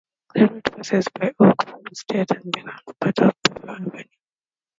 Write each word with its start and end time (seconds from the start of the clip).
The 0.33 0.47
route 0.47 0.63
passes 0.63 1.05
by 1.13 1.31
Oak 1.39 1.59
Point 1.63 1.95
State 1.95 2.27
Park, 2.29 2.41
and 2.43 2.51
becomes 2.51 2.81
part 2.99 3.19
of 3.19 3.33
Bayview 3.43 3.69
Avenue. 3.69 4.03